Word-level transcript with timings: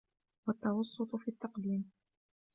وَالتَّوَسُّطِ 0.47 1.15
فِي 1.15 1.27
التَّقْدِيمِ 1.27 1.85